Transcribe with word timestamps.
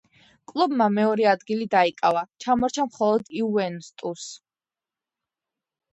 კლუბმა 0.51 0.87
მეორე 0.93 1.27
ადგილი 1.33 1.67
დაიკავა, 1.75 2.23
ჩამორჩა 2.45 2.87
მხოლოდ 2.89 3.31
იუვენტუსს. 3.43 4.29